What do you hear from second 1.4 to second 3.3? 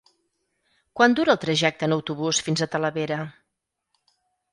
trajecte en autobús fins a Talavera?